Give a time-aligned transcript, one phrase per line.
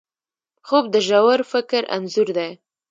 [0.67, 2.49] خوب د ژور فکر انځور دی